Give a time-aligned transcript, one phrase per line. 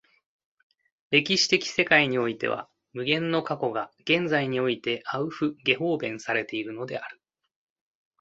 [1.11, 7.21] 歴史的世界においては無限の過去が現在においてアウフゲホーベンされているのである。